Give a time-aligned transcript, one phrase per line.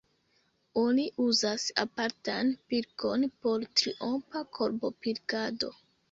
[0.83, 5.69] Oni uzas apartan pilkon por triopa korbopilkado.